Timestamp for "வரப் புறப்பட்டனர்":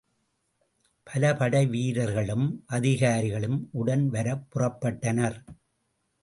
4.09-5.37